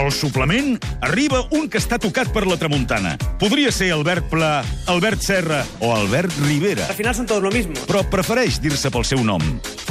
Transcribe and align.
Al 0.00 0.08
suplement 0.16 0.78
arriba 1.04 1.42
un 1.52 1.66
que 1.68 1.76
està 1.76 1.98
tocat 2.00 2.30
per 2.32 2.46
la 2.48 2.56
tramuntana. 2.56 3.12
Podria 3.40 3.68
ser 3.74 3.90
Albert 3.92 4.30
Pla, 4.32 4.62
Albert 4.88 5.20
Serra 5.26 5.60
o 5.84 5.92
Albert 5.92 6.32
Rivera, 6.46 6.86
Al 6.88 6.96
final 6.96 7.14
son 7.14 7.26
todos 7.26 7.42
lo 7.42 7.50
mismo. 7.52 7.74
però 7.86 8.02
prefereix 8.08 8.60
dir-se 8.64 8.90
pel 8.90 9.04
seu 9.04 9.20
nom. 9.22 9.42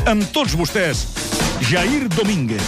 Amb 0.10 0.26
tots 0.34 0.56
vostès, 0.58 1.06
Jair 1.70 2.10
Domínguez. 2.10 2.64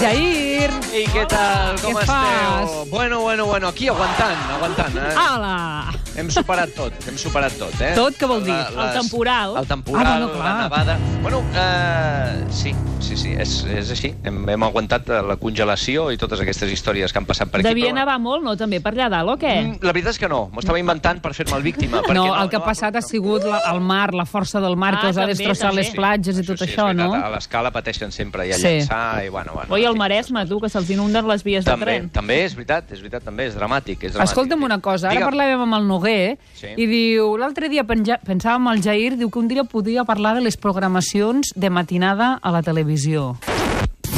Jair! 0.00 0.43
I 0.64 1.02
què 1.12 1.24
tal? 1.28 1.74
Com 1.82 1.92
Què 1.92 2.00
esteu? 2.00 2.06
fas? 2.08 2.88
Bueno, 2.88 3.20
bueno, 3.20 3.44
bueno, 3.46 3.68
aquí 3.68 3.88
aguantant, 3.88 4.38
aguantant. 4.56 4.96
Eh? 4.96 5.10
Ala! 5.18 5.92
Hem 6.16 6.30
superat 6.30 6.70
tot, 6.76 6.94
hem 7.10 7.16
superat 7.18 7.52
tot, 7.58 7.74
eh? 7.82 7.90
Tot, 7.96 8.14
què 8.16 8.28
vol 8.30 8.44
dir? 8.46 8.54
El 8.54 8.92
temporal. 8.94 9.56
El 9.58 9.66
temporal, 9.66 10.06
Ah, 10.06 10.18
bueno, 10.18 10.32
clar. 10.32 10.44
la 10.46 10.62
nevada... 10.62 10.98
Bueno, 11.20 11.38
uh, 11.40 12.52
sí, 12.52 12.72
sí, 13.00 13.16
sí, 13.16 13.32
és, 13.34 13.64
és 13.66 13.90
així. 13.90 14.12
Hem, 14.24 14.44
hem 14.48 14.62
aguantat 14.62 15.08
eh, 15.10 15.18
la 15.26 15.36
congelació 15.40 16.06
i 16.14 16.16
totes 16.20 16.40
aquestes 16.44 16.70
històries 16.70 17.12
que 17.12 17.18
han 17.18 17.26
passat 17.26 17.50
per 17.50 17.60
aquí. 17.60 17.68
Devia 17.68 17.90
però- 17.90 17.98
nevar 17.98 18.16
molt, 18.22 18.44
no, 18.46 18.54
també, 18.56 18.80
per 18.80 18.92
allà 18.94 19.08
dalt, 19.10 19.34
o 19.34 19.36
què? 19.40 19.54
Mm, 19.64 19.82
La 19.82 19.92
veritat 19.92 20.14
és 20.14 20.20
que 20.22 20.28
no, 20.30 20.44
m'ho 20.52 20.62
estava 20.62 20.78
inventant 20.78 21.20
per 21.20 21.34
fer-me 21.34 21.56
el 21.58 21.62
víctima. 21.66 22.00
perquè 22.06 22.14
No, 22.14 22.28
el 22.40 22.48
que 22.48 22.56
ha 22.56 22.64
passat 22.64 22.94
ha 22.96 23.02
sigut 23.02 23.44
la, 23.44 23.60
el 23.74 23.80
mar, 23.82 24.14
la 24.14 24.24
força 24.24 24.60
del 24.62 24.76
mar 24.76 24.94
Ah, 24.94 25.00
que 25.02 25.10
us 25.10 25.18
ha 25.18 25.26
destrossat 25.26 25.70
també. 25.72 25.82
les 25.82 25.90
platges 25.98 26.38
i 26.38 26.46
tot 26.46 26.56
sí, 26.62 26.64
és 26.70 26.70
això, 26.78 26.92
no? 26.94 27.10
A 27.18 27.28
l'escala 27.34 27.72
pateixen 27.74 28.12
sempre 28.14 28.46
i 28.46 28.52
a 28.52 28.54
Sí. 28.54 28.68
llançar 28.78 29.24
i 29.26 29.28
bueno, 29.34 29.52
bueno. 29.54 29.74
Oi, 29.74 29.84
el. 29.84 29.96
Maresme, 29.96 30.44
tu, 30.46 30.53
que 30.60 30.68
se'ls 30.68 30.90
inunden 30.90 31.26
les 31.28 31.42
vies 31.44 31.64
de 31.64 31.70
També, 31.70 31.84
tren. 31.86 32.10
també 32.10 32.44
és 32.44 32.54
veritat, 32.54 32.90
és 32.92 33.00
veritat, 33.00 33.24
també 33.24 33.46
és 33.46 33.54
dramàtic. 33.56 34.02
És 34.04 34.12
dramàtic 34.12 34.30
Escolta'm 34.30 34.62
una 34.62 34.80
cosa, 34.80 35.08
ara 35.08 35.14
Digue'm. 35.20 35.30
parlàvem 35.30 35.62
amb 35.62 35.74
el 35.74 35.86
Noguer 35.86 36.38
Sí. 36.54 36.68
i 36.76 36.86
diu, 36.86 37.36
l'altre 37.36 37.68
dia 37.68 37.84
penja, 37.84 38.20
pensàvem 38.24 38.66
al 38.68 38.82
Jair, 38.82 39.16
diu 39.16 39.30
que 39.30 39.38
un 39.38 39.48
dia 39.48 39.64
podia 39.64 40.04
parlar 40.04 40.34
de 40.34 40.40
les 40.42 40.56
programacions 40.56 41.52
de 41.56 41.70
matinada 41.70 42.38
a 42.42 42.50
la 42.50 42.62
televisió. 42.62 43.36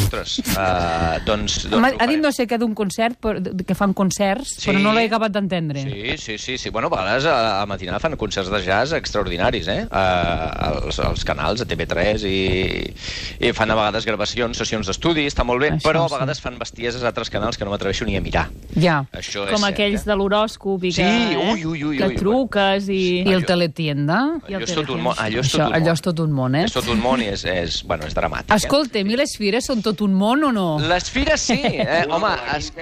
Ostres, 0.07 0.39
uh, 0.55 1.19
doncs... 1.27 1.67
doncs 1.71 1.93
ho 1.97 2.03
ha 2.03 2.07
dit 2.09 2.21
no 2.23 2.31
sé 2.35 2.47
què 2.49 2.59
d'un 2.61 2.75
concert, 2.79 3.19
però- 3.23 3.41
que 3.67 3.75
fan 3.75 3.93
concerts, 3.97 4.57
Sí. 4.61 4.71
però 4.71 4.81
no 4.83 4.93
l'he 4.95 5.07
acabat 5.09 5.33
d'entendre. 5.35 5.83
Sí, 5.83 6.17
sí, 6.19 6.39
sí, 6.39 6.59
sí. 6.59 6.71
Bueno, 6.71 6.89
a 6.93 6.97
vegades 7.03 7.25
a, 7.27 7.63
a 7.63 7.67
matinada 7.67 7.99
fan 8.01 8.17
concerts 8.17 8.51
de 8.51 8.63
jazz 8.63 8.93
extraordinaris, 8.93 9.67
eh? 9.69 9.87
Uh, 9.91 10.87
als, 10.87 10.99
als 11.01 11.25
canals, 11.25 11.61
a 11.63 11.67
TV3, 11.67 12.23
i, 12.27 13.49
i 13.49 13.53
fan 13.57 13.71
a 13.71 13.79
vegades 13.79 14.07
gravacions, 14.07 14.57
sessions 14.59 14.87
d'estudi, 14.87 15.27
està 15.27 15.45
molt 15.45 15.61
bé, 15.65 15.73
Això 15.77 15.89
però 15.91 16.05
a 16.07 16.09
sí. 16.09 16.15
vegades 16.15 16.41
fan 16.45 16.59
bestieses 16.59 17.03
a 17.03 17.11
altres 17.11 17.31
canals 17.31 17.59
que 17.59 17.65
no 17.67 17.73
m'atreveixo 17.75 18.07
ni 18.07 18.17
a 18.17 18.23
mirar. 18.23 18.47
Ja. 18.79 19.01
Això 19.13 19.45
és 19.47 19.53
Com 19.53 19.65
cert, 19.65 19.73
aquells 19.75 20.03
eh? 20.05 20.11
de 20.11 20.17
l'horòscop 20.21 20.85
i 20.87 20.93
que, 20.95 20.97
Sí, 20.97 21.03
eh, 21.03 21.53
ui, 21.53 21.65
ui, 21.67 21.85
ui, 21.85 21.99
que 21.99 22.07
ui. 22.13 22.17
truques 22.21 22.89
i... 22.89 23.03
I 23.27 23.35
el 23.35 23.45
teletienda? 23.47 24.21
Allò 24.47 24.63
és 24.63 24.73
tot 24.77 24.91
un 24.95 25.03
món. 25.03 25.19
Allò 25.19 25.43
és 25.43 26.03
tot 26.03 26.21
un 26.23 26.33
món. 26.33 26.55
és 26.55 26.63
eh? 26.63 26.67
És 26.71 26.77
tot 26.79 26.89
un 26.93 27.01
món 27.03 27.23
i 27.23 27.29
és, 27.33 27.45
és, 27.45 27.83
bueno, 27.87 28.07
és 28.07 28.15
dramàtic. 28.15 28.55
Escolta'm, 28.57 29.11
i 29.11 29.17
les 29.19 29.35
fires 29.39 29.67
són 29.67 29.83
tot 29.83 29.96
un 30.01 30.15
món 30.15 30.45
o 30.45 30.53
no? 30.53 30.79
Eh? 30.81 30.89
Les 30.89 31.11
fires 31.11 31.41
sí, 31.41 31.61
eh? 31.65 32.07
Home, 32.11 32.35
es... 32.57 32.73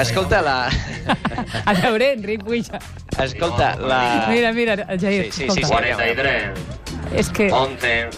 escolta, 0.00 0.42
la... 0.42 0.68
A 1.64 1.74
veure, 1.74 2.12
Enric, 2.12 2.44
puja. 2.44 2.78
Escolta, 3.22 3.76
la... 3.76 4.26
Mira, 4.28 4.52
mira, 4.52 4.74
el 4.74 5.00
Jair, 5.00 5.32
Sí, 5.32 5.44
sí, 5.48 5.50
sí, 5.50 5.62
sí. 5.62 5.70
43, 5.70 6.58
És 7.16 7.30
que 7.30 7.50
11, 7.52 8.10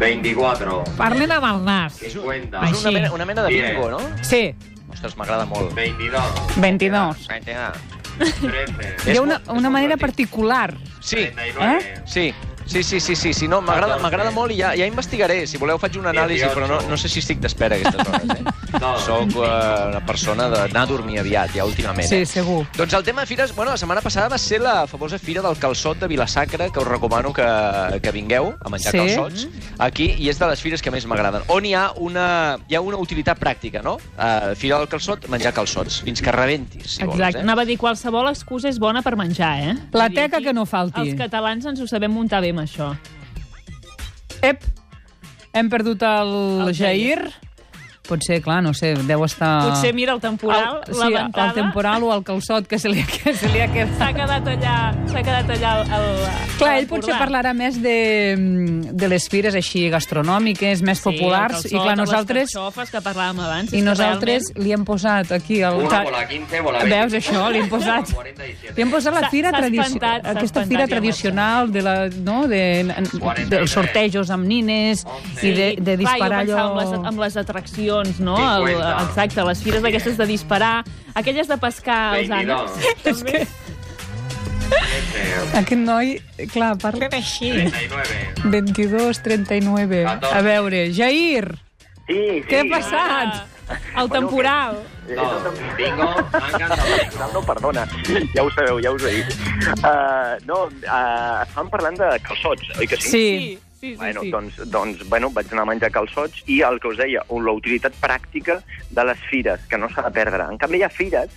24, 0.00 0.80
parlen 0.98 1.30
amb 1.32 1.46
el 1.50 1.60
nas. 1.64 2.00
50, 2.02 2.64
És 2.68 2.80
una 2.82 2.92
mena, 2.92 3.12
una 3.14 3.24
mena 3.28 3.44
de 3.46 3.52
bingo, 3.54 3.90
no? 3.90 4.00
Sí, 4.22 4.54
Ostres, 4.96 5.16
m'agrada 5.18 5.44
molt. 5.44 5.74
22, 5.76 6.22
22. 6.56 7.28
Vinga. 7.28 7.72
13, 8.16 9.10
Hi 9.12 9.16
ha 9.16 9.20
una, 9.20 9.42
una 9.52 9.68
manera 9.68 9.98
particular. 9.98 10.74
Sí, 11.00 11.16
39, 11.34 12.02
sí. 12.06 12.32
Sí, 12.66 12.82
sí, 12.82 13.00
sí, 13.00 13.14
sí, 13.16 13.32
sí. 13.32 13.48
No, 13.48 13.60
m'agrada 13.62 13.98
m'agrada 14.02 14.30
molt 14.34 14.52
i 14.52 14.58
ja, 14.60 14.72
ja 14.76 14.86
investigaré. 14.86 15.46
Si 15.46 15.58
voleu 15.58 15.78
faig 15.78 15.96
una 16.00 16.10
anàlisi, 16.10 16.46
però 16.52 16.66
no, 16.68 16.80
no 16.90 16.96
sé 16.98 17.08
si 17.08 17.20
estic 17.22 17.38
d'espera 17.40 17.76
a 17.76 17.78
aquestes 17.78 18.06
hores, 18.06 18.38
eh? 18.40 18.44
No. 18.76 18.90
Soc 19.00 19.30
uh, 19.38 19.46
una 19.88 20.00
persona 20.04 20.48
d'anar 20.52 20.82
a 20.82 20.88
dormir 20.90 21.20
aviat, 21.22 21.54
ja, 21.54 21.64
últimament. 21.64 22.04
Sí, 22.10 22.18
eh? 22.24 22.26
segur. 22.28 22.66
Doncs 22.76 22.92
el 22.98 23.04
tema 23.06 23.22
de 23.22 23.30
fires, 23.30 23.54
bueno, 23.56 23.70
la 23.70 23.78
setmana 23.80 24.02
passada 24.04 24.28
va 24.28 24.36
ser 24.38 24.58
la 24.60 24.86
famosa 24.90 25.18
fira 25.18 25.40
del 25.40 25.56
calçot 25.56 26.00
de 26.02 26.08
Vilasacra, 26.10 26.68
que 26.74 26.82
us 26.82 26.86
recomano 26.88 27.32
que, 27.32 27.46
que 28.02 28.12
vingueu 28.12 28.52
a 28.60 28.68
menjar 28.68 28.92
Sí. 28.92 28.98
calçots 28.98 29.46
aquí, 29.78 30.10
i 30.18 30.28
és 30.28 30.38
de 30.38 30.48
les 30.50 30.60
fires 30.60 30.82
que 30.82 30.90
més 30.92 31.06
m'agraden. 31.08 31.46
On 31.48 31.64
hi 31.64 31.72
ha 31.74 31.86
una, 31.96 32.58
hi 32.68 32.76
ha 32.76 32.82
una 32.84 32.98
utilitat 33.00 33.38
pràctica, 33.40 33.80
no? 33.86 33.96
Uh, 34.18 34.52
fira 34.58 34.76
del 34.82 34.90
calçot, 34.92 35.24
menjar 35.32 35.54
calçots, 35.56 36.02
fins 36.04 36.20
que 36.20 36.34
rebentis, 36.34 36.98
si 36.98 37.02
Exacte. 37.06 37.14
vols, 37.14 37.40
eh? 37.40 37.46
Anava 37.46 37.62
a 37.64 37.70
dir, 37.70 37.78
qualsevol 37.80 38.28
excusa 38.34 38.68
és 38.68 38.78
bona 38.82 39.00
per 39.06 39.16
menjar, 39.16 39.54
eh? 39.70 39.74
La 39.96 40.10
teca 40.10 40.42
que 40.44 40.52
no 40.52 40.66
falti. 40.66 41.00
Els 41.06 41.16
catalans 41.16 41.64
ens 41.64 41.80
ho 41.80 41.88
sabem 41.88 42.12
muntar 42.12 42.42
bé 42.44 42.52
això. 42.62 42.92
Ep, 44.44 44.64
hem 45.56 45.68
perdut 45.72 46.02
el, 46.06 46.32
El 46.66 46.74
Jair. 46.76 47.20
Potser, 48.06 48.40
clar, 48.44 48.60
no 48.62 48.72
sé, 48.76 48.92
deu 49.08 49.24
estar... 49.26 49.52
Potser 49.66 49.92
mira 49.96 50.14
el 50.14 50.20
temporal, 50.22 50.80
el, 50.86 50.96
la 50.96 51.06
sí, 51.06 51.14
ventada... 51.14 51.46
el 51.48 51.54
temporal 51.58 52.06
o 52.06 52.12
el 52.14 52.22
calçot 52.26 52.68
que 52.70 52.78
se 52.78 52.90
li, 52.92 53.02
que 53.10 53.34
se 53.34 53.50
li 53.52 53.62
ha 53.62 53.68
quedat. 53.72 53.94
S'ha 53.96 54.10
quedat 54.14 54.50
allà, 54.52 54.76
s'ha 55.10 55.22
quedat 55.24 55.52
allà 55.56 55.72
el, 55.80 55.92
el, 55.96 56.06
Clar, 56.56 56.72
el 56.72 56.82
ell 56.82 56.88
potser 56.90 57.16
parlarà 57.18 57.52
més 57.56 57.78
de, 57.82 57.96
de 58.92 59.10
les 59.10 59.26
fires 59.32 59.56
així 59.58 59.86
gastronòmiques, 59.92 60.82
més 60.86 61.02
populars, 61.04 61.64
sí, 61.64 61.72
i 61.72 61.76
clar, 61.76 61.94
les 61.94 62.02
nosaltres... 62.02 62.52
carxofes 62.52 62.92
que 62.94 63.02
parlàvem 63.04 63.42
abans. 63.46 63.74
I 63.76 63.82
nosaltres 63.86 64.52
li 64.60 64.74
hem 64.76 64.86
posat 64.88 65.32
aquí 65.36 65.60
el... 65.66 65.82
Una 65.86 66.02
bola 66.06 66.22
15, 66.28 66.62
bola 66.64 66.84
20. 66.84 66.94
Veus 66.94 67.18
això? 67.20 67.46
Li 67.52 67.62
hem 67.64 67.70
posat... 67.72 68.12
47. 68.14 68.76
Li 68.76 68.86
hem 68.86 68.94
posat 68.94 69.16
la 69.16 69.24
fira 69.32 69.52
tradicional, 69.54 70.24
aquesta 70.36 70.64
fira 70.68 70.86
tradicional 70.90 71.72
de 71.72 71.82
la, 71.84 71.96
no, 72.26 72.38
de, 72.50 72.62
dels 73.50 73.72
sortejos 73.72 74.30
amb 74.34 74.46
nines 74.46 75.04
i 75.42 75.52
de, 75.56 75.68
de 75.80 75.96
disparar 76.00 76.44
Clar, 76.44 76.44
allò... 76.44 76.58
amb 76.66 76.80
les, 76.80 77.08
amb 77.12 77.24
les 77.24 77.36
atraccions, 77.40 77.95
no? 78.20 78.36
El, 78.36 78.68
50. 78.74 79.04
exacte, 79.08 79.44
les 79.44 79.62
fires 79.62 79.82
d'aquestes 79.82 80.16
de 80.16 80.26
disparar, 80.26 80.84
aquelles 81.14 81.48
de 81.48 81.56
pescar 81.58 82.18
els 82.18 82.28
22. 82.28 82.70
ànecs. 82.76 83.04
És 83.12 83.22
que 83.22 83.46
13, 84.66 85.58
aquest 85.60 85.82
noi, 85.82 86.16
clar, 86.52 86.72
parla 86.82 87.08
així. 87.14 87.52
39. 87.52 88.50
22, 88.50 89.20
39. 89.22 90.00
A 90.06 90.40
veure, 90.42 90.88
Jair, 90.92 91.52
Sí, 92.06 92.14
sí. 92.14 92.42
què 92.46 92.60
ha 92.62 92.66
passat? 92.70 93.44
El 93.98 94.08
temporal. 94.10 94.76
No, 95.10 95.24
bingo, 95.78 96.06
m'encanta 96.34 96.76
el 96.76 96.92
bingo. 97.00 97.30
No, 97.34 97.40
perdona, 97.46 97.86
ja 98.34 98.44
ho 98.44 98.50
sabeu, 98.54 98.78
ja 98.82 98.92
us 98.94 99.02
he 99.06 99.14
dit. 99.16 99.32
Uh, 99.80 100.36
no, 100.46 100.60
uh, 100.86 101.42
estàvem 101.42 101.70
parlant 101.72 101.98
de 101.98 102.10
calçots, 102.26 102.70
oi 102.78 102.86
que 102.90 102.98
sí? 103.00 103.10
Sí. 103.10 103.24
Sí, 103.26 103.58
sí, 103.80 103.92
sí. 103.92 103.96
Bueno, 103.96 104.22
sí. 104.22 104.30
doncs, 104.30 104.60
doncs 104.72 105.08
bueno, 105.08 105.30
vaig 105.30 105.52
anar 105.52 105.66
a 105.66 105.70
menjar 105.72 105.92
calçots 105.94 106.42
i 106.46 106.60
el 106.66 106.80
que 106.80 106.92
us 106.92 107.00
deia, 107.00 107.24
la 107.28 107.56
utilitat 107.56 107.96
pràctica 108.02 108.60
de 108.90 109.04
les 109.04 109.24
fires, 109.30 109.64
que 109.70 109.78
no 109.78 109.90
s'ha 109.92 110.06
de 110.08 110.12
perdre. 110.14 110.48
En 110.50 110.58
canvi, 110.58 110.80
hi 110.80 110.86
ha 110.86 110.92
fires, 110.92 111.36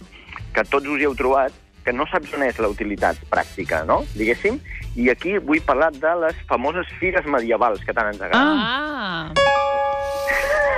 que 0.54 0.66
tots 0.66 0.88
us 0.88 1.02
hi 1.02 1.10
heu 1.10 1.16
trobat, 1.20 1.54
que 1.86 1.94
no 1.96 2.06
saps 2.10 2.34
on 2.38 2.44
és 2.46 2.60
la 2.60 2.70
utilitat 2.70 3.22
pràctica, 3.32 3.84
no? 3.88 4.04
Diguéssim. 4.16 4.60
I 5.00 5.10
aquí 5.14 5.38
vull 5.38 5.62
parlar 5.66 5.94
de 5.96 6.16
les 6.26 6.44
famoses 6.50 6.90
fires 7.00 7.26
medievals, 7.26 7.86
que 7.86 7.96
tant 7.96 8.12
ens 8.12 8.22
agraden. 8.22 8.60
Ah, 8.60 9.58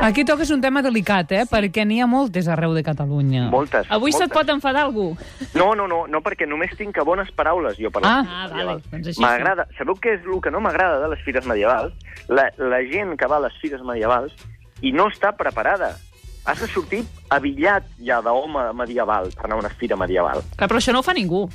Aquí 0.02 0.26
toques 0.26 0.50
un 0.50 0.62
tema 0.62 0.82
delicat, 0.82 1.30
eh? 1.32 1.44
Perquè 1.46 1.84
n'hi 1.86 2.00
ha 2.02 2.08
moltes 2.10 2.48
arreu 2.50 2.74
de 2.74 2.82
Catalunya. 2.84 3.44
Moltes. 3.54 3.86
avui 3.90 4.12
se't 4.12 4.32
moltes. 4.32 4.38
pot 4.40 4.50
enfadar 4.50 4.84
algú. 4.88 5.16
No, 5.54 5.76
no, 5.76 5.86
no, 5.88 6.08
no, 6.10 6.22
perquè 6.26 6.48
només 6.50 6.74
tinc 6.78 6.98
bones 7.06 7.30
paraules 7.38 7.78
jo 7.78 7.92
per 7.92 8.02
les 8.02 8.10
Ah. 8.12 8.24
fires 8.24 8.34
Ah, 8.34 8.48
vale, 8.50 8.82
doncs 8.92 9.20
M'agrada. 9.20 9.68
Sabeu 9.78 9.96
què 9.96 10.16
és 10.18 10.26
el 10.26 10.42
que 10.42 10.50
no 10.50 10.60
m'agrada 10.60 11.00
de 11.00 11.08
les 11.14 11.22
fires 11.24 11.46
medievals? 11.46 11.94
La, 12.30 12.50
la 12.58 12.82
gent 12.84 13.16
que 13.18 13.28
va 13.28 13.38
a 13.38 13.42
les 13.46 13.54
fires 13.62 13.82
medievals 13.84 14.34
i 14.82 14.92
no 14.92 15.08
està 15.08 15.36
preparada. 15.38 15.98
Has 16.46 16.60
de 16.60 16.66
sortir 16.68 17.04
avillat 17.30 17.84
ja 18.02 18.20
d'home 18.22 18.74
medieval 18.74 19.30
per 19.36 19.46
anar 19.46 19.58
a 19.58 19.60
una 19.60 19.70
fira 19.70 19.96
medieval. 19.96 20.42
Clar, 20.58 20.68
però 20.68 20.78
això 20.82 20.92
no 20.92 21.00
ho 21.00 21.04
fa 21.04 21.14
ningú. 21.14 21.48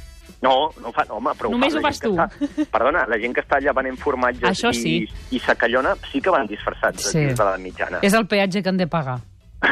No, 0.42 0.70
no 0.82 0.88
ho 0.90 0.92
fa, 0.92 1.04
home, 1.08 1.32
però 1.38 1.50
Només 1.50 1.74
ho 1.74 1.80
fas 1.80 1.98
que 2.00 2.08
Està, 2.12 2.26
perdona, 2.70 3.06
la 3.08 3.18
gent 3.18 3.32
que 3.34 3.40
està 3.42 3.56
allà 3.58 3.72
venent 3.74 3.96
formatges 3.98 4.44
Això 4.50 4.70
i, 4.74 4.80
sí. 4.82 4.94
i 5.32 5.40
sacallona 5.40 5.94
sí 6.12 6.20
que 6.20 6.30
van 6.30 6.46
disfressats 6.46 7.10
Sí. 7.10 7.24
de 7.32 7.44
la 7.44 7.56
mitjana. 7.58 7.98
És 8.02 8.12
el 8.14 8.26
peatge 8.26 8.62
que 8.62 8.68
han 8.68 8.76
de 8.76 8.86
pagar. 8.86 9.20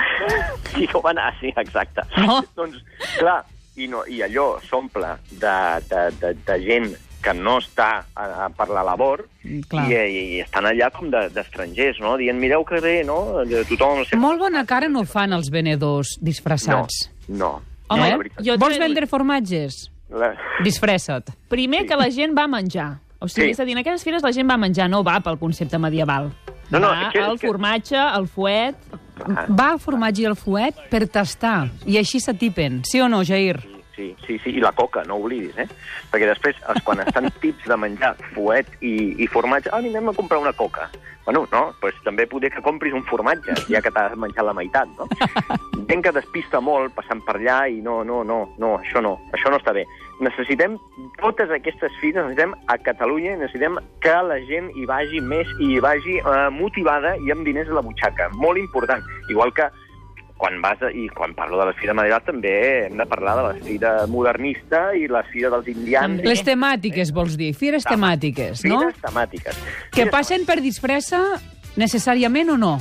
Sí 0.74 0.88
ho 0.92 1.00
van 1.04 1.18
anar, 1.18 1.34
sí, 1.40 1.52
exacte. 1.56 2.02
No? 2.16 2.40
Doncs, 2.56 2.80
clar, 3.18 3.44
i, 3.76 3.86
no, 3.90 4.00
i 4.10 4.22
allò 4.24 4.56
s'omple 4.66 5.12
de, 5.30 5.52
de, 5.90 6.00
de, 6.20 6.30
de 6.46 6.56
gent 6.64 6.88
que 7.24 7.32
no 7.36 7.58
està 7.62 8.04
a, 8.14 8.24
a 8.44 8.48
per 8.52 8.66
la 8.68 8.82
labor 8.84 9.22
Clar. 9.70 9.84
i, 9.88 9.94
i, 9.94 10.24
i 10.36 10.40
estan 10.42 10.66
allà 10.68 10.90
com 10.92 11.08
de- 11.12 11.28
d'estrangers, 11.32 12.00
no? 12.02 12.16
Dient, 12.20 12.36
mireu 12.40 12.64
que 12.68 12.80
bé, 12.84 12.98
no? 13.06 13.44
De 13.48 13.62
tothom... 13.68 14.02
seu- 14.08 14.18
Molt 14.20 14.42
bona 14.42 14.64
cara 14.68 14.90
no 14.92 15.04
fan 15.08 15.32
els 15.36 15.48
venedors 15.52 16.16
No, 16.18 16.24
disfressats. 16.26 17.04
no. 17.28 17.54
Home, 17.88 18.10
no, 18.16 18.22
Eh? 18.24 18.30
jo- 18.48 18.58
Vols 18.60 18.78
vendre 18.80 19.06
formatges? 19.06 19.84
La... 20.10 20.34
Disfressa't. 20.62 21.30
Primer 21.48 21.86
que 21.86 21.96
la 21.96 22.10
gent 22.10 22.36
va 22.36 22.46
menjar. 22.46 22.98
O 23.18 23.28
sigui, 23.28 23.46
Sí. 23.48 23.50
és 23.52 23.60
a 23.60 23.64
dir, 23.64 23.72
en 23.72 23.78
aquelles 23.78 24.02
fires 24.04 24.22
la 24.22 24.32
gent 24.32 24.50
va 24.50 24.56
menjar, 24.56 24.88
no 24.90 25.02
va 25.02 25.18
pel 25.20 25.38
concepte 25.38 25.78
medieval. 25.78 26.32
No, 26.70 26.78
no, 26.78 26.88
va 26.88 27.06
és 27.06 27.12
que- 27.12 27.24
el 27.24 27.38
que- 27.38 27.46
formatge, 27.48 27.96
el 27.96 28.28
fuet... 28.28 28.76
Va 29.48 29.74
a 29.74 29.78
formatge 29.78 30.22
i 30.22 30.24
el 30.26 30.34
fuet 30.34 30.74
per 30.90 31.06
tastar, 31.08 31.70
i 31.86 31.96
així 31.96 32.18
s'atipen. 32.20 32.82
Sí 32.84 33.00
o 33.00 33.08
no, 33.08 33.22
Jair? 33.24 33.60
Sí, 33.96 34.14
Sí, 34.26 34.38
sí, 34.42 34.50
i 34.50 34.60
la 34.60 34.72
coca, 34.72 35.04
no 35.06 35.20
oblidis, 35.22 35.56
eh? 35.58 35.68
Perquè 36.10 36.26
després, 36.26 36.58
els, 36.70 36.82
quan 36.86 37.02
estan 37.04 37.30
tips 37.42 37.68
de 37.70 37.76
menjar 37.78 38.14
fuet 38.34 38.70
i, 38.80 39.14
i 39.22 39.28
formatge, 39.30 39.70
ah, 39.70 39.82
anem 39.82 40.10
a 40.10 40.16
comprar 40.16 40.40
una 40.42 40.52
coca. 40.52 40.88
Bueno, 41.24 41.46
no, 41.52 41.62
doncs 41.80 42.00
també 42.04 42.26
poder 42.28 42.50
que 42.52 42.60
compris 42.60 42.92
un 42.92 43.04
formatge, 43.08 43.54
ja 43.70 43.80
que 43.80 43.92
t'has 43.94 44.12
menjat 44.20 44.44
la 44.44 44.52
meitat, 44.56 44.90
no? 44.98 45.06
Gent 45.88 46.02
que 46.04 46.12
despista 46.12 46.60
molt 46.60 46.92
passant 46.96 47.22
per 47.24 47.38
allà 47.38 47.62
i 47.72 47.78
no, 47.84 48.02
no, 48.04 48.20
no, 48.28 48.42
no, 48.60 48.74
això 48.82 49.00
no, 49.04 49.14
això 49.32 49.52
no 49.52 49.60
està 49.60 49.72
bé. 49.76 49.86
Necessitem 50.24 50.76
totes 51.22 51.52
aquestes 51.54 51.96
fires, 52.02 52.26
necessitem 52.26 52.52
a 52.68 52.76
Catalunya, 52.76 53.38
necessitem 53.40 53.80
que 54.04 54.18
la 54.28 54.36
gent 54.50 54.68
hi 54.76 54.84
vagi 54.90 55.22
més 55.24 55.48
i 55.60 55.72
hi 55.74 55.80
vagi 55.84 56.18
eh, 56.20 56.36
motivada 56.52 57.16
i 57.24 57.32
amb 57.32 57.48
diners 57.48 57.72
a 57.72 57.78
la 57.80 57.86
butxaca. 57.88 58.28
Molt 58.36 58.60
important. 58.60 59.04
Igual 59.32 59.54
que 59.56 59.70
quan 60.44 60.60
vas 60.60 60.82
a, 60.84 60.90
i 60.92 61.06
quan 61.08 61.32
parlo 61.32 61.56
de 61.56 61.70
la 61.70 61.72
Fira 61.72 61.94
Medieval 61.96 62.20
també 62.26 62.52
hem 62.84 62.98
de 63.00 63.06
parlar 63.08 63.32
de 63.38 63.44
la 63.46 63.52
Fira 63.64 63.92
Modernista 64.12 64.90
i 64.92 65.06
la 65.08 65.22
Fira 65.24 65.48
dels 65.54 65.70
Indians. 65.72 66.20
Les 66.26 66.42
temàtiques, 66.44 67.14
vols 67.16 67.38
dir, 67.40 67.54
fires 67.56 67.86
temàtiques, 67.88 68.60
no? 68.68 68.82
Fires 68.82 68.98
temàtiques. 69.06 69.62
Que 69.88 70.02
Fires 70.02 70.12
passen 70.12 70.44
per 70.44 70.58
disfressa 70.60 71.22
necessàriament 71.80 72.52
o 72.52 72.58
no? 72.60 72.74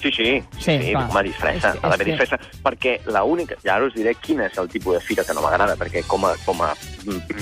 Sí, 0.00 0.12
sí, 0.12 0.30
sí, 0.56 0.62
Sí, 0.64 0.78
sí 0.80 0.94
a 0.96 1.22
disfressa, 1.24 1.74
És 1.74 1.84
ha 1.84 1.90
d'haver 1.92 2.06
disfressa, 2.08 2.38
perquè 2.64 2.94
la 3.12 3.24
única, 3.24 3.56
ja 3.64 3.76
ara 3.76 3.90
us 3.90 3.94
diré 3.96 4.14
quin 4.20 4.40
és 4.44 4.56
el 4.60 4.72
tipus 4.72 4.96
de 4.96 5.02
fira 5.04 5.24
que 5.28 5.36
no 5.36 5.44
m'agrada, 5.44 5.76
perquè 5.80 6.06
com 6.08 6.24
a, 6.24 6.32
com 6.44 6.60
a 6.64 6.72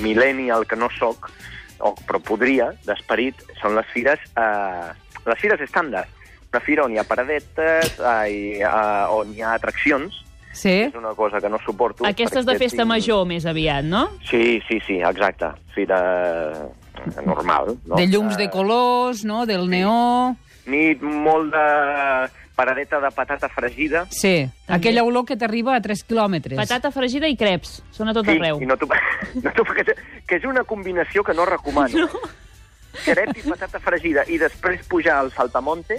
millennial 0.02 0.66
que 0.66 0.78
no 0.78 0.90
sóc, 0.98 1.30
o, 1.78 1.94
però 2.06 2.18
podria, 2.18 2.72
d'esperit, 2.86 3.46
són 3.62 3.78
les 3.78 3.86
fires, 3.94 4.26
eh, 4.34 4.90
les 5.26 5.38
fires 5.38 5.62
estàndard. 5.62 6.10
Una 6.52 6.60
fira 6.60 6.84
on 6.84 6.93
hi 6.93 6.99
ha 7.00 7.04
paradetes, 7.08 7.94
eh, 7.99 8.58
eh, 8.60 8.66
on 9.08 9.31
hi 9.32 9.40
ha 9.40 9.54
atraccions, 9.54 10.19
Sí? 10.52 10.69
és 10.82 10.94
una 10.94 11.14
cosa 11.16 11.40
que 11.40 11.49
no 11.49 11.56
suporto. 11.64 12.04
Aquestes 12.04 12.44
de 12.44 12.58
festa 12.58 12.82
tinc- 12.82 12.88
major, 12.90 13.25
més 13.26 13.46
aviat, 13.46 13.82
no? 13.88 14.10
Sí, 14.28 14.60
sí, 14.69 14.78
sí, 14.87 14.99
exacte. 15.00 15.46
Fira 15.75 16.69
normal. 17.25 17.78
No? 17.87 17.96
De 17.96 18.06
llums 18.06 18.37
de 18.37 18.50
colors, 18.50 19.25
no? 19.25 19.46
Del 19.46 19.64
neó... 19.70 20.37
Nit 20.66 21.00
molt 21.02 21.54
de 21.54 22.28
paradeta 22.55 23.00
de 23.00 23.10
patata 23.16 23.48
fregida. 23.48 24.05
Sí, 24.10 24.46
aquella 24.69 25.02
olor 25.02 25.25
que 25.25 25.38
t'arriba 25.40 25.75
a 25.75 25.81
3 25.81 26.05
quilòmetres. 26.05 26.55
Patata 26.60 26.93
fregida 26.93 27.26
i 27.32 27.34
creps. 27.34 27.81
Són 27.90 28.12
a 28.12 28.14
tot 28.14 28.28
Sí, 28.28 28.37
arreu. 28.37 28.60
i 28.60 28.66
no. 28.69 28.76
No 29.43 29.64
que, 29.72 29.81
és- 29.88 29.98
que 30.28 30.37
és 30.37 30.44
una 30.44 30.62
combinació 30.69 31.25
que 31.25 31.32
no 31.32 31.46
recomano. 31.48 32.05
No. 32.05 32.20
Crep 33.06 33.38
i 33.40 33.48
patata 33.48 33.81
fregida 33.81 34.22
i 34.28 34.37
després 34.37 34.84
pujar 34.87 35.16
al 35.19 35.32
saltamonte, 35.32 35.96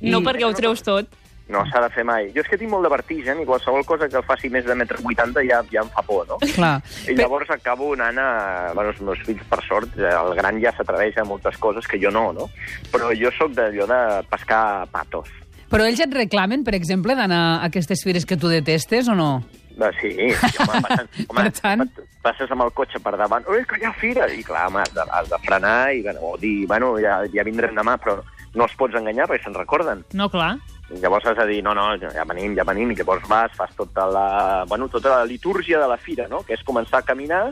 No 0.00 0.20
I- 0.20 0.24
perquè 0.24 0.44
ho 0.48 0.54
treus 0.54 0.82
tot. 0.82 1.08
no 1.50 1.64
s'ha 1.66 1.80
de 1.82 1.88
fer 1.90 2.04
mai. 2.06 2.28
Jo 2.30 2.44
és 2.44 2.46
que 2.48 2.56
tinc 2.56 2.70
molt 2.70 2.84
de 2.86 2.90
vertigen 2.92 3.40
i 3.42 3.44
qualsevol 3.44 3.82
cosa 3.84 4.06
que 4.08 4.20
faci 4.22 4.46
més 4.48 4.64
de 4.64 4.74
metre 4.78 5.00
80 5.02 5.42
ja, 5.48 5.56
ja 5.72 5.80
em 5.82 5.88
fa 5.90 6.02
por, 6.06 6.22
no? 6.28 6.36
Clar. 6.54 6.76
I 7.10 7.16
llavors 7.18 7.50
acabo 7.50 7.88
anant 7.96 8.18
a... 8.22 8.70
Bueno, 8.72 8.92
els 8.94 9.00
meus 9.02 9.18
fills, 9.26 9.42
per 9.50 9.58
sort, 9.66 9.96
el 9.98 10.30
gran 10.38 10.60
ja 10.62 10.70
s'atreveix 10.76 11.18
a 11.18 11.24
moltes 11.26 11.58
coses 11.58 11.88
que 11.90 11.98
jo 11.98 12.12
no, 12.14 12.28
no? 12.32 12.46
Però 12.92 13.10
jo 13.18 13.32
sóc 13.34 13.50
d'allò 13.58 13.88
de 13.90 13.98
pescar 14.30 14.86
patos. 14.94 15.26
Però 15.70 15.82
ells 15.90 15.98
et 16.06 16.14
reclamen, 16.14 16.62
per 16.62 16.76
exemple, 16.78 17.14
d'anar 17.18 17.42
a 17.58 17.64
aquestes 17.66 18.04
fires 18.06 18.24
que 18.26 18.36
tu 18.38 18.46
detestes 18.46 19.08
o 19.10 19.14
no? 19.18 19.42
Va, 19.80 19.90
sí, 19.98 20.14
home, 20.14 20.80
passen, 20.86 21.08
home, 21.30 21.34
Per 21.42 21.50
tant- 21.58 21.84
passes 22.22 22.50
amb 22.54 22.62
el 22.62 22.70
cotxe 22.78 23.00
per 23.02 23.16
davant, 23.18 23.42
ui, 23.50 23.62
que 23.66 23.78
hi 23.80 23.86
ha 23.88 23.92
fira! 23.98 24.26
I 24.30 24.42
clar, 24.46 24.68
home, 24.70 24.82
has 24.86 24.94
de, 24.94 25.02
has 25.18 25.30
de 25.30 25.38
frenar 25.46 25.94
i 25.96 26.02
bueno, 26.06 26.20
o 26.30 26.36
dir, 26.38 26.66
bueno, 26.70 26.94
ja, 27.02 27.24
ja 27.34 27.42
vindrem 27.46 27.74
demà, 27.74 27.94
però 27.98 28.20
no 28.54 28.66
els 28.66 28.76
pots 28.78 28.98
enganyar 28.98 29.28
perquè 29.30 29.46
se'n 29.46 29.56
recorden. 29.56 30.04
No, 30.18 30.28
clar. 30.32 30.54
Llavors 30.90 31.28
has 31.30 31.38
de 31.38 31.46
dir, 31.46 31.60
no, 31.62 31.74
no, 31.76 31.92
ja 32.00 32.24
venim, 32.26 32.56
ja 32.58 32.64
venim, 32.66 32.90
i 32.90 32.96
llavors 32.98 33.26
vas, 33.30 33.52
fas 33.54 33.74
tota 33.78 34.08
la, 34.10 34.28
bueno, 34.68 34.88
tota 34.90 35.20
la 35.20 35.26
litúrgia 35.28 35.78
de 35.78 35.86
la 35.86 35.98
fira, 36.00 36.26
no?, 36.30 36.42
que 36.46 36.56
és 36.56 36.64
començar 36.66 36.98
a 36.98 37.06
caminar 37.06 37.44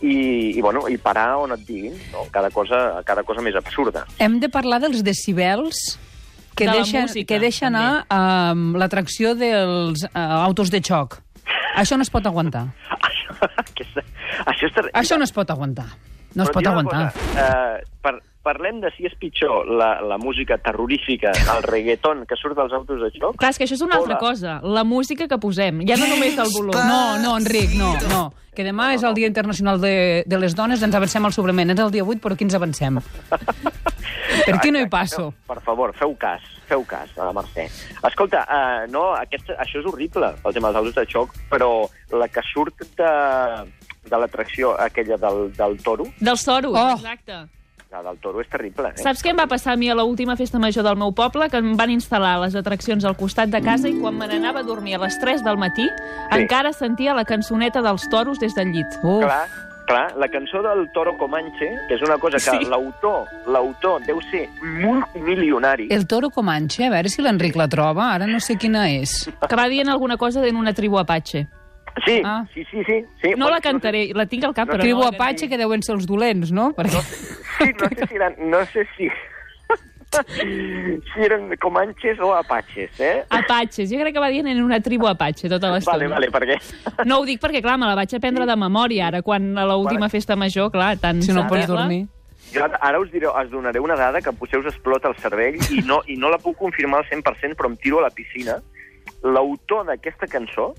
i, 0.00 0.56
i, 0.56 0.60
bueno, 0.60 0.88
i 0.90 0.98
parar 0.98 1.36
on 1.44 1.54
et 1.54 1.62
diguin, 1.68 1.94
no? 2.12 2.26
cada, 2.34 2.50
cosa, 2.50 2.80
cada 3.06 3.22
cosa 3.22 3.44
més 3.46 3.54
absurda. 3.54 4.02
Hem 4.18 4.40
de 4.42 4.50
parlar 4.50 4.80
dels 4.82 5.04
decibels 5.06 5.84
que, 6.54 6.66
De 6.66 6.72
deixa, 6.80 7.06
música, 7.06 7.28
que 7.30 7.40
deixa 7.42 7.68
anar 7.70 8.04
um, 8.10 8.72
l'atracció 8.78 9.36
dels 9.38 10.04
uh, 10.10 10.42
autos 10.42 10.74
de 10.74 10.82
xoc. 10.82 11.20
Això 11.78 11.98
no 11.98 12.06
es 12.06 12.10
pot 12.10 12.26
aguantar. 12.26 12.66
Això, 12.98 13.38
aquesta, 13.64 14.04
això, 14.50 14.70
és 14.70 14.92
Això 14.92 15.18
no 15.18 15.26
es 15.26 15.34
pot 15.34 15.50
aguantar. 15.50 15.88
No 16.34 16.42
es 16.42 16.50
Però 16.50 16.58
pot 16.58 16.62
diré 16.62 16.74
una 16.74 16.82
aguantar. 16.82 17.10
Cosa, 17.14 17.46
eh, 17.46 17.98
par 18.02 18.16
parlem 18.44 18.78
de 18.84 18.90
si 18.94 19.06
és 19.08 19.14
pitjor 19.18 19.66
la, 19.80 19.96
la 20.04 20.18
música 20.20 20.58
terrorífica, 20.60 21.32
el 21.56 21.62
reggaeton 21.64 22.26
que 22.28 22.36
surt 22.36 22.54
dels 22.60 22.72
autos 22.76 23.00
de 23.00 23.10
xoc. 23.16 23.38
Clar, 23.40 23.50
és 23.54 23.58
que 23.58 23.64
això 23.66 23.78
és 23.78 23.82
una 23.84 23.96
altra 23.98 24.18
Hola. 24.18 24.20
cosa. 24.22 24.54
La 24.62 24.84
música 24.84 25.26
que 25.28 25.38
posem, 25.40 25.80
ja 25.88 25.96
no 25.98 26.06
només 26.12 26.36
el 26.38 26.52
volum. 26.54 26.76
No, 26.76 27.18
no, 27.24 27.36
Enric, 27.40 27.74
no, 27.80 27.94
no. 28.12 28.22
Que 28.54 28.62
demà 28.62 28.92
és 28.94 29.02
el 29.02 29.16
Dia 29.18 29.26
Internacional 29.26 29.80
de, 29.82 30.22
de 30.30 30.38
les 30.38 30.54
Dones, 30.54 30.82
ens 30.86 30.94
avancem 30.94 31.24
al 31.26 31.32
suplement. 31.34 31.72
És 31.74 31.80
el 31.82 31.90
dia 31.90 32.04
8, 32.06 32.20
però 32.22 32.36
aquí 32.36 32.44
ens 32.46 32.54
avancem. 32.54 33.00
per 34.46 34.54
aquí 34.54 34.70
no 34.70 34.78
hi 34.78 34.86
passo. 34.92 35.32
Per 35.48 35.58
favor, 35.64 35.90
feu 35.98 36.12
cas, 36.20 36.44
feu 36.68 36.84
cas 36.86 37.10
a 37.18 37.26
la 37.26 37.32
Mercè. 37.34 37.64
Escolta, 38.06 38.44
uh, 38.46 38.84
no, 38.92 39.08
aquesta, 39.18 39.56
això 39.64 39.80
és 39.82 39.88
horrible, 39.90 40.30
el 40.44 40.54
tema 40.54 40.70
dels 40.70 40.84
autos 40.84 40.94
de 41.00 41.06
xoc, 41.10 41.34
però 41.50 41.70
la 42.14 42.28
que 42.30 42.44
surt 42.52 42.84
de, 42.98 43.10
de 44.06 44.20
l'atracció 44.22 44.74
aquella 44.80 45.18
del, 45.18 45.48
del 45.56 45.78
toro, 45.82 46.06
Dels 46.20 46.44
toros, 46.46 46.74
Oh. 46.78 46.94
exacte. 46.94 47.42
La 47.94 48.02
del 48.02 48.18
toro 48.18 48.40
és 48.40 48.48
terrible, 48.48 48.88
eh? 48.90 48.98
Saps 49.02 49.22
què 49.22 49.30
em 49.30 49.36
va 49.38 49.46
passar 49.46 49.72
a 49.74 49.76
mi 49.76 49.88
a 49.90 49.94
l'última 49.94 50.34
festa 50.36 50.58
major 50.58 50.82
del 50.84 50.96
meu 50.96 51.12
poble? 51.14 51.48
Que 51.50 51.56
em 51.62 51.76
van 51.76 51.90
instal·lar 51.90 52.40
les 52.42 52.54
atraccions 52.58 53.04
al 53.04 53.16
costat 53.16 53.48
de 53.50 53.60
casa 53.62 53.88
i 53.88 53.94
quan 54.00 54.16
me 54.18 54.26
n'anava 54.26 54.60
a 54.60 54.62
dormir 54.66 54.96
a 54.96 54.98
les 55.04 55.18
3 55.20 55.44
del 55.44 55.56
matí 55.56 55.84
Sí. 55.84 56.40
encara 56.40 56.72
sentia 56.72 57.14
la 57.14 57.24
cançoneta 57.24 57.80
dels 57.82 58.08
toros 58.10 58.38
des 58.40 58.54
del 58.54 58.72
llit. 58.72 58.86
Uf. 59.02 59.22
Clar, 59.24 59.46
clar, 59.86 60.16
la 60.16 60.28
cançó 60.28 60.62
del 60.62 60.90
Toro 60.92 61.16
Comanche, 61.18 61.68
que 61.88 61.94
és 61.94 62.02
una 62.02 62.16
cosa 62.18 62.36
que 62.38 62.58
Sí. 62.58 62.64
l'autor 62.64 63.26
l'autor 63.46 64.00
deu 64.06 64.18
ser 64.30 64.48
multimilionari. 64.62 65.88
El 65.90 66.06
toro 66.06 66.30
Comanche, 66.30 66.86
a 66.86 66.90
veure 66.90 67.08
si 67.08 67.22
l'Enric 67.22 67.56
la 67.56 67.68
troba. 67.68 68.12
Ara 68.14 68.26
no 68.26 68.40
sé 68.40 68.56
quina 68.56 68.88
és. 68.90 69.28
Que 69.48 69.56
va 69.56 69.68
dient 69.68 69.88
alguna 69.88 70.16
cosa 70.16 70.40
d'en 70.40 70.56
una 70.56 70.72
tribu 70.72 70.98
apatxe. 70.98 71.46
Sí, 72.04 72.20
Ah. 72.24 72.44
sí, 72.52 72.64
sí, 72.72 72.82
sí. 72.84 73.04
sí 73.22 73.34
No 73.36 73.48
la 73.50 73.60
cantaré, 73.60 74.10
la 74.14 74.26
tinc 74.26 74.42
al 74.42 74.52
cap, 74.52 74.68
però 74.68 74.80
Tribu 74.80 75.02
no 75.02 75.06
Apache, 75.06 75.48
que 75.48 75.56
deuen 75.56 75.80
ser 75.80 75.94
els 75.94 76.06
dolents, 76.06 76.50
no? 76.50 76.72
Perquè... 76.74 76.98
Sí, 77.64 77.72
no 77.80 77.88
sé 77.88 78.06
si 78.06 78.14
eren, 78.20 78.36
no 78.50 78.64
sé 78.66 78.86
si... 78.96 79.08
si 80.14 81.20
eren 81.24 81.56
comanches 81.60 82.20
o 82.20 82.34
apaches, 82.34 82.90
eh? 83.00 83.24
Apatxes, 83.34 83.90
jo 83.90 83.98
crec 83.98 84.14
que 84.14 84.22
va 84.22 84.28
dient 84.30 84.46
en 84.46 84.60
una 84.62 84.78
tribu 84.80 85.08
apatxe 85.10 85.48
tota 85.50 85.72
l'estona. 85.72 85.96
Vale, 85.96 86.08
vale, 86.12 86.28
perquè... 86.30 86.58
No 87.08 87.18
ho 87.20 87.24
dic 87.26 87.40
perquè, 87.42 87.62
clar, 87.64 87.74
me 87.82 87.88
la 87.90 87.96
vaig 87.98 88.14
aprendre 88.14 88.46
de 88.46 88.56
memòria 88.56 89.08
ara, 89.08 89.22
quan 89.26 89.56
a 89.58 89.64
l'última 89.66 90.08
festa 90.12 90.36
major, 90.38 90.70
clar, 90.70 90.92
tant 91.02 91.22
Si 91.24 91.34
no 91.34 91.46
pots 91.50 91.66
dormir. 91.66 92.04
Jo 92.54 92.62
ara- 92.68 93.00
us, 93.00 93.10
diré, 93.10 93.26
us 93.26 93.50
donaré 93.50 93.80
una 93.82 93.96
dada 93.98 94.20
que 94.22 94.30
potser 94.30 94.60
us 94.60 94.68
explota 94.70 95.08
el 95.10 95.16
cervell 95.18 95.56
i 95.74 95.80
no, 95.82 96.02
i 96.06 96.14
no 96.20 96.30
la 96.30 96.38
puc 96.38 96.54
confirmar 96.60 97.00
al 97.02 97.08
100%, 97.10 97.56
però 97.58 97.72
em 97.72 97.76
tiro 97.82 97.98
a 97.98 98.04
la 98.06 98.10
piscina. 98.14 98.60
L'autor 99.24 99.86
d'aquesta 99.88 100.28
cançó 100.30 100.74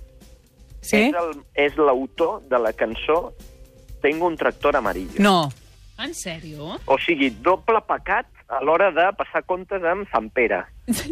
Sí? 0.86 1.10
és 1.58 1.76
l'autor 1.82 2.44
de 2.48 2.60
la 2.62 2.72
cançó 2.78 3.34
Tengo 4.04 4.28
un 4.28 4.36
tractor 4.38 4.76
amarillo. 4.78 5.18
No. 5.18 5.50
En 5.98 6.12
sèrio? 6.14 6.76
O 6.92 6.98
sigui, 7.00 7.30
doble 7.42 7.80
pecat 7.88 8.28
a 8.52 8.60
l'hora 8.62 8.92
de 8.92 9.06
passar 9.18 9.42
comptes 9.48 9.82
amb 9.88 10.06
Sant 10.12 10.28
Pere, 10.36 10.60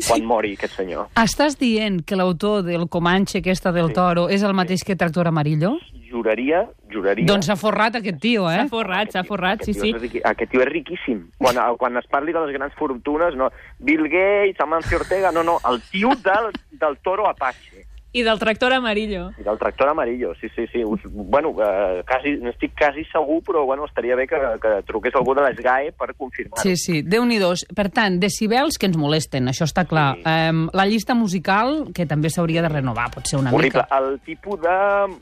quan 0.08 0.26
mori 0.28 0.54
aquest 0.58 0.76
senyor. 0.78 1.08
Estàs 1.18 1.56
dient 1.58 2.02
que 2.06 2.18
l'autor 2.20 2.62
del 2.68 2.88
Comanche, 2.90 3.40
aquesta 3.40 3.72
del 3.72 3.88
Sí. 3.88 3.94
toro, 3.94 4.28
és 4.30 4.44
el 4.44 4.54
mateix 4.54 4.84
que 4.84 4.96
Tractor 4.96 5.28
Amarillo? 5.28 5.78
Juraria, 6.12 6.68
juraria... 6.92 7.26
Doncs 7.26 7.48
s'ha 7.48 7.56
forrat 7.56 7.96
aquest 7.96 8.20
tio, 8.22 8.44
eh? 8.52 8.60
S'ha 8.60 8.68
forrat, 8.70 9.12
s'ha 9.16 9.24
forrat, 9.24 9.64
sí, 9.64 9.72
Aquest 9.72 10.12
sí. 10.12 10.22
Aquest 10.24 10.52
tio 10.52 10.62
és 10.62 10.70
riquíssim. 10.70 11.24
Quan, 11.40 11.58
quan 11.80 11.98
es 11.98 12.06
parli 12.12 12.34
de 12.36 12.44
les 12.46 12.54
grans 12.54 12.76
fortunes, 12.78 13.34
no, 13.40 13.50
Bill 13.80 14.04
Gates, 14.12 14.60
Amancio 14.60 15.00
Ortega, 15.00 15.32
no, 15.32 15.42
no, 15.44 15.58
el 15.72 15.82
tio 15.90 16.10
del, 16.22 16.52
del 16.72 16.98
toro 17.02 17.28
Apache 17.28 17.88
I 18.14 18.22
del 18.22 18.38
tractor 18.40 18.74
amarillo. 18.74 19.32
i 19.40 19.44
del 19.44 19.58
tractor 19.58 19.90
amarillo, 19.90 20.36
sí, 20.40 20.48
sí, 20.56 20.68
sí. 20.72 20.84
Us, 20.86 21.02
bueno, 21.10 21.50
eh, 21.58 22.04
quasi, 22.06 22.36
n'estic 22.38 22.76
quasi 22.78 23.04
segur, 23.10 23.42
però 23.44 23.66
bueno, 23.66 23.86
estaria 23.86 24.16
bé 24.16 24.28
que, 24.28 24.38
que 24.62 24.74
truqués 24.86 25.16
algú 25.18 25.34
de 25.34 25.42
l'ESGAE 25.42 25.92
per 25.98 26.14
confirmar-ho. 26.14 26.62
Sí, 26.62 26.78
sí, 26.78 27.02
déu 27.02 27.26
nhi 27.26 27.42
Per 27.76 27.90
tant, 27.90 28.20
decibels 28.22 28.78
que 28.78 28.86
ens 28.86 28.98
molesten, 28.98 29.50
això 29.50 29.66
està 29.66 29.88
clar. 29.90 30.14
Sí. 30.22 30.30
Um, 30.30 30.70
la 30.74 30.86
llista 30.86 31.16
musical, 31.18 31.90
que 31.94 32.06
també 32.06 32.30
s'hauria 32.30 32.62
de 32.62 32.70
renovar, 32.70 33.10
pot 33.12 33.26
ser 33.28 33.40
una 33.40 33.52
Horrible. 33.52 33.84
mica. 33.84 33.98
El 33.98 34.20
tipus 34.22 34.62
de... 34.62 34.78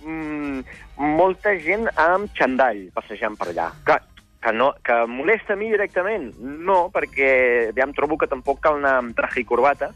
Mm, 0.05 0.63
molta 1.01 1.55
gent 1.59 1.87
amb 1.97 2.29
xandall 2.37 2.87
passejant 2.93 3.37
per 3.39 3.49
allà. 3.51 3.69
Que, 3.85 3.97
que, 4.41 4.53
no, 4.53 4.71
que 4.85 4.97
molesta 5.09 5.55
a 5.55 5.59
mi 5.59 5.71
directament? 5.71 6.31
No, 6.39 6.89
perquè 6.93 7.71
ja 7.75 7.87
em 7.87 7.95
trobo 7.97 8.19
que 8.21 8.29
tampoc 8.29 8.61
cal 8.61 8.77
anar 8.79 8.99
amb 8.99 9.15
traje 9.17 9.41
i 9.41 9.47
corbata, 9.47 9.91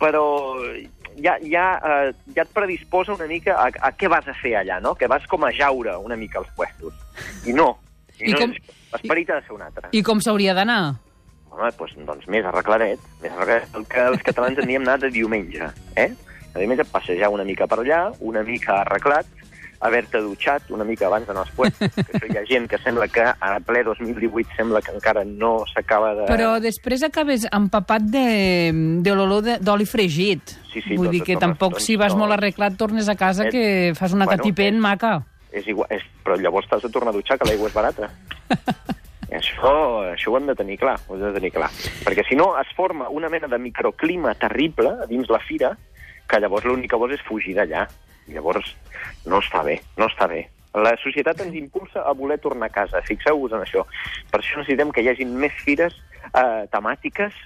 però 0.00 0.24
ja, 1.16 1.36
ja, 1.42 1.66
eh, 1.80 2.12
ja 2.34 2.42
et 2.44 2.52
predisposa 2.54 3.14
una 3.14 3.26
mica 3.30 3.56
a, 3.58 3.70
a 3.88 3.92
què 3.96 4.08
vas 4.12 4.26
a 4.28 4.34
fer 4.36 4.54
allà, 4.60 4.80
no? 4.82 4.94
Que 4.94 5.08
vas 5.10 5.26
com 5.26 5.44
a 5.44 5.52
jaure 5.52 5.96
una 5.98 6.16
mica 6.16 6.38
als 6.38 6.48
puestos. 6.56 6.94
I 7.46 7.52
no. 7.56 7.72
I 8.20 8.32
no 8.32 8.38
com- 8.44 8.54
L'esperit 8.92 9.30
ha 9.30 9.40
de 9.40 9.46
ser 9.46 9.52
un 9.56 9.62
altre. 9.66 9.88
I 9.92 10.02
com 10.02 10.20
s'hauria 10.24 10.54
d'anar? 10.56 10.96
Home, 11.50 11.70
doncs, 11.78 11.96
doncs 12.06 12.28
més 12.32 12.44
arregladet. 12.44 13.00
Més 13.22 13.32
arregladet. 13.32 13.74
El 13.76 13.84
que 13.90 14.06
els 14.12 14.22
catalans 14.24 14.58
en 14.62 14.68
diem 14.70 14.84
anar 14.86 14.98
de 15.02 15.10
diumenge. 15.12 15.68
Eh? 15.96 16.08
De 16.54 16.60
diumenge 16.62 16.86
passejar 16.88 17.28
una 17.32 17.44
mica 17.44 17.66
per 17.68 17.80
allà, 17.82 18.00
una 18.20 18.42
mica 18.46 18.80
arreglat, 18.82 19.26
haver-te 19.80 20.20
dutxat 20.24 20.70
una 20.74 20.84
mica 20.84 21.06
abans 21.08 21.26
d'anar 21.26 21.46
als 21.46 21.54
puestos. 21.56 21.92
que 21.96 22.04
això 22.04 22.28
hi 22.28 22.38
ha 22.38 22.44
gent 22.48 22.68
que 22.70 22.78
sembla 22.84 23.08
que 23.08 23.24
a 23.24 23.54
ple 23.64 23.82
2018 23.86 24.56
sembla 24.56 24.82
que 24.84 24.94
encara 24.94 25.24
no 25.24 25.58
s'acaba 25.72 26.12
de... 26.18 26.28
Però 26.28 26.56
després 26.62 27.06
acabes 27.06 27.48
empapat 27.50 28.06
de, 28.12 28.28
de 29.02 29.16
l'olor 29.16 29.56
d'oli 29.64 29.88
fregit. 29.88 30.56
Sí, 30.72 30.82
sí, 30.82 30.96
Vull 30.96 31.08
doncs, 31.08 31.14
dir 31.16 31.24
que 31.24 31.36
doncs, 31.36 31.46
tampoc 31.46 31.80
si 31.80 31.96
vas 31.96 32.16
molt 32.18 32.36
arreglat 32.36 32.76
tornes 32.76 33.08
a 33.08 33.16
casa 33.16 33.46
Eh, 33.46 33.50
que 33.50 33.92
fas 33.94 34.12
una 34.12 34.26
bueno, 34.26 34.42
catipent 34.42 34.76
eh, 34.76 34.80
maca. 34.80 35.12
És 35.52 35.66
igual, 35.66 35.88
és, 35.94 36.04
però 36.24 36.36
llavors 36.40 36.68
t'has 36.68 36.82
de 36.84 36.90
tornar 36.92 37.12
a 37.12 37.16
dutxar, 37.16 37.38
que 37.38 37.48
l'aigua 37.48 37.70
és 37.70 37.76
barata. 37.76 38.10
això, 39.38 39.72
això 40.12 40.32
ho 40.32 40.38
hem 40.38 40.50
de 40.50 40.56
tenir 40.58 40.78
clar, 40.80 40.96
ho 41.06 41.16
hem 41.16 41.28
de 41.28 41.34
tenir 41.38 41.52
clar. 41.54 41.70
Perquè 42.04 42.26
si 42.28 42.38
no 42.38 42.52
es 42.60 42.70
forma 42.76 43.08
una 43.08 43.30
mena 43.32 43.48
de 43.48 43.60
microclima 43.62 44.34
terrible 44.40 44.96
dins 45.10 45.30
la 45.32 45.40
fira, 45.40 45.76
que 46.26 46.40
llavors 46.42 46.66
l'únic 46.66 46.90
que 46.90 47.00
vols 47.00 47.16
és 47.16 47.24
fugir 47.26 47.54
d'allà. 47.56 47.86
Llavors 48.28 48.74
no 49.26 49.40
està 49.42 49.62
bé, 49.66 49.80
no 49.96 50.08
està 50.10 50.28
bé. 50.30 50.46
La 50.76 50.92
societat 51.00 51.40
ens 51.40 51.54
impulsa 51.56 52.02
a 52.04 52.12
voler 52.12 52.36
tornar 52.42 52.68
a 52.68 52.74
casa, 52.74 53.00
fixeu-vos 53.06 53.54
en 53.56 53.62
això. 53.64 53.86
Per 54.30 54.40
això 54.42 54.58
necessitem 54.60 54.90
que 54.92 55.04
hi 55.04 55.08
hagin 55.12 55.32
més 55.40 55.54
fires 55.64 55.94
eh, 56.34 56.66
temàtiques 56.72 57.36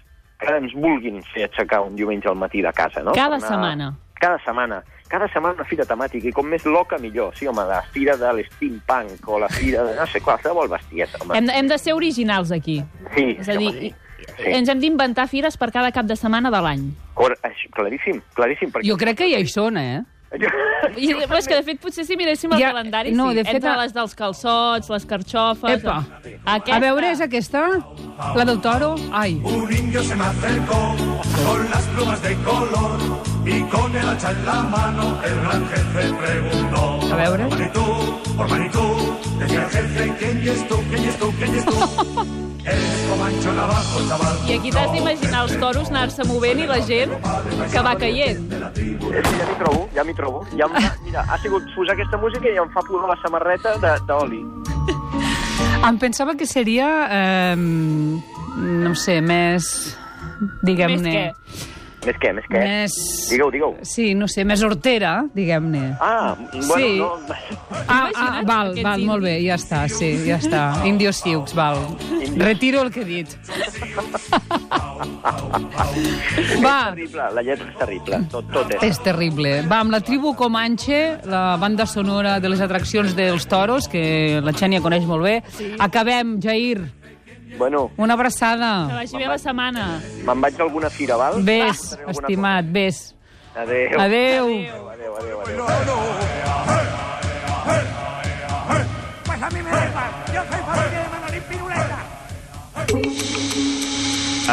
que 0.40 0.56
ens 0.56 0.72
vulguin 0.74 1.20
fer 1.34 1.46
aixecar 1.46 1.82
un 1.86 1.94
diumenge 1.98 2.28
al 2.30 2.38
matí 2.40 2.62
de 2.64 2.72
casa, 2.72 3.04
no? 3.04 3.14
Cada 3.14 3.38
Per 3.38 3.46
setmana. 3.46 3.92
Cada 4.20 4.40
setmana. 4.44 4.82
Cada 5.10 5.26
setmana 5.32 5.58
una 5.58 5.66
fira 5.66 5.84
temàtica, 5.88 6.28
i 6.30 6.32
com 6.34 6.46
més 6.46 6.64
loca, 6.66 6.98
millor. 7.02 7.34
Sí, 7.36 7.48
home, 7.50 7.64
la 7.66 7.80
fira 7.94 8.16
de 8.20 8.30
l'steampunk, 8.36 9.26
o 9.28 9.40
la 9.42 9.48
fira 9.52 9.84
de... 9.84 9.96
no 9.98 10.06
sé, 10.06 10.20
qualsevol 10.24 10.70
bestiesa, 10.70 11.18
home. 11.20 11.36
Hem, 11.38 11.50
hem 11.50 11.70
de 11.70 11.78
ser 11.82 11.96
originals 11.98 12.52
aquí. 12.54 12.80
Sí, 13.14 13.26
És 13.38 13.48
a 13.48 13.56
sí, 13.56 13.58
dir, 13.58 13.70
home, 13.70 13.90
sí. 13.90 14.28
sí. 14.36 14.52
ens 14.54 14.70
hem 14.70 14.82
d'inventar 14.82 15.26
fires 15.30 15.58
per 15.60 15.70
cada 15.74 15.90
cap 15.94 16.06
de 16.06 16.16
setmana 16.18 16.52
de 16.54 16.62
l'any. 16.66 16.86
Això, 17.20 17.72
claríssim, 17.76 18.22
claríssim. 18.38 18.72
Perquè... 18.72 18.86
Jo 18.86 18.96
crec 19.00 19.18
que 19.22 19.28
ja 19.32 19.40
hi 19.42 19.50
són, 19.50 19.76
eh? 19.80 20.00
I, 20.30 21.08
però 21.26 21.38
és 21.40 21.46
que, 21.48 21.56
de 21.58 21.62
fet, 21.66 21.80
potser 21.82 22.04
si 22.06 22.14
miréssim 22.16 22.52
el 22.54 22.60
Ja- 22.60 22.68
calendari, 22.70 23.10
no, 23.12 23.30
sí. 23.30 23.36
de 23.40 23.44
fet, 23.44 23.54
Entre 23.56 23.70
a- 23.70 23.76
les 23.82 23.92
dels 23.92 24.14
calçots, 24.14 24.88
les 24.90 25.04
carxofes... 25.06 25.80
Epa. 25.82 25.96
Aquesta. 26.44 26.76
A 26.76 26.78
veure, 26.84 27.10
és 27.10 27.20
aquesta? 27.20 27.64
La 28.36 28.44
del 28.44 28.60
toro? 28.60 28.94
Ai. 29.10 29.40
Un 29.42 29.72
indio 29.72 30.02
se 30.04 30.14
me 30.14 30.24
acercó 30.24 30.94
con 31.44 31.70
las 31.70 31.82
plumas 31.94 32.22
de 32.22 32.34
color 32.44 32.98
y 33.44 33.62
con 33.64 33.96
el 33.96 34.08
hacha 34.08 34.30
en 34.30 34.46
la 34.46 34.62
mano 34.62 35.18
el 35.24 35.40
gran 35.40 35.66
jefe 35.68 36.12
preguntó. 36.14 37.12
A 37.12 37.16
veure. 37.16 37.44
Por 37.46 37.58
Manitú, 37.58 38.20
por 38.36 38.48
Manitú, 38.50 39.18
decía 39.40 39.62
el 39.64 39.70
jefe, 39.70 40.14
¿quién 40.18 40.48
es 40.48 40.68
tú, 40.68 40.76
quién 40.90 41.04
es 41.04 41.18
tú, 41.18 41.32
quién 41.38 41.54
es 41.56 41.64
tú? 41.64 42.46
Eres 42.70 43.44
chaval. 43.44 44.36
I 44.48 44.54
aquí 44.58 44.70
t'has 44.70 44.92
d'imaginar 44.92 45.42
els 45.46 45.54
toros 45.60 45.90
anar-se 45.90 46.24
movent 46.28 46.60
i 46.62 46.66
la 46.70 46.78
gent 46.86 47.12
que 47.72 47.82
va 47.86 47.94
caient. 47.98 48.40
És 49.10 49.26
que 49.26 49.36
ja 49.40 49.46
m'hi 49.48 49.56
trobo, 49.62 49.82
ja 49.96 50.04
m'hi 50.06 50.14
trobo. 50.18 50.42
Ja 50.56 50.68
em 50.68 50.76
mira, 51.04 51.24
ha 51.28 51.38
sigut 51.42 51.66
posar 51.74 51.96
aquesta 51.96 52.20
música 52.22 52.48
i 52.52 52.58
em 52.62 52.70
fa 52.74 52.82
posar 52.86 53.08
la 53.10 53.18
samarreta 53.24 53.76
de- 53.82 53.98
d'oli. 54.08 54.42
Em 55.88 55.96
pensava 55.98 56.34
que 56.36 56.46
seria, 56.46 56.86
eh, 57.10 57.56
no 57.56 58.90
ho 58.90 58.94
sé, 58.94 59.20
més... 59.24 59.96
Diguem-ne... 60.64 60.96
Més 61.00 61.14
què? 61.14 61.70
Més 62.06 62.16
què, 62.16 62.30
més 62.32 62.46
què? 62.48 62.60
Més... 62.64 62.94
Digueu, 63.28 63.50
digueu. 63.52 63.74
Sí, 63.84 64.14
no 64.16 64.24
sé, 64.30 64.44
més 64.48 64.62
hortera, 64.64 65.26
diguem-ne. 65.36 65.82
Ah, 66.00 66.34
bueno, 66.38 66.76
Sí. 66.76 66.98
no... 66.98 67.10
Ah, 67.86 68.08
ah, 68.14 68.42
val, 68.46 68.70
aquests 68.70 68.84
val, 68.86 69.04
molt 69.04 69.22
bé, 69.26 69.34
ja 69.44 69.58
està, 69.60 69.82
sí, 69.92 70.08
ja 70.26 70.38
està. 70.40 70.62
Indios 70.88 71.20
Siux, 71.20 71.52
val. 71.54 71.76
Retiro 72.40 72.80
el 72.86 72.90
que 72.94 73.02
he 73.02 73.04
dit. 73.04 73.36
Va, 76.60 76.90
Terrible, 76.94 77.26
la 77.34 77.42
lletra 77.44 77.66
és 77.68 77.76
terrible, 77.78 78.18
tot, 78.32 78.46
tot 78.52 78.72
és. 78.76 78.82
és 78.90 79.00
terrible. 79.04 79.52
Va, 79.68 79.80
amb 79.84 79.92
la 79.94 80.00
tribu 80.04 80.32
Comanche, 80.38 81.18
la 81.28 81.56
banda 81.60 81.86
sonora 81.88 82.38
de 82.40 82.48
les 82.52 82.60
atraccions 82.64 83.14
dels 83.18 83.46
toros, 83.50 83.88
que 83.90 84.40
la 84.44 84.52
Xènia 84.56 84.80
coneix 84.84 85.04
molt 85.08 85.24
bé. 85.26 85.36
Acabem, 85.78 86.38
Jair. 86.42 86.82
Bueno, 87.60 87.90
Que 87.94 88.00
Una 88.02 88.14
abraçada. 88.14 88.86
vagi 88.88 89.16
bé 89.18 89.26
la 89.28 89.36
setmana. 89.36 90.00
me'n 90.24 90.40
vaig 90.40 90.56
a 90.58 90.62
alguna 90.64 90.88
fira, 90.88 91.14
val? 91.16 91.42
Ves, 91.44 91.92
alguna 91.92 92.12
estimat, 92.12 92.64
ves. 92.72 93.14
cosa. 93.52 93.62
Adéu. 93.62 94.00
Adéu. 94.00 94.46
Adéu, 94.46 95.16
adéu, 95.20 95.40
adéu. 95.42 95.96
Pues 99.26 99.42
a 99.42 99.50
mí 99.50 99.62
me 99.62 99.70
da 99.70 99.86
igual, 99.88 100.10
yo 100.34 100.40
soy 100.50 100.60
familia 100.70 101.00
de 101.02 101.08
Manolín 101.12 101.42
Piruleta. 101.50 101.98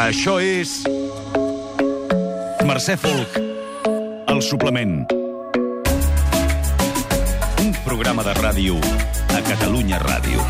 Això 0.08 0.40
és... 0.42 0.84
Mercè 2.68 2.98
Folk, 2.98 3.38
el 4.28 4.42
suplement. 4.42 5.08
Un 7.64 7.72
programa 7.86 8.24
de 8.28 8.34
ràdio 8.36 8.76
a 9.32 9.40
Catalunya 9.48 9.98
Ràdio. 10.04 10.44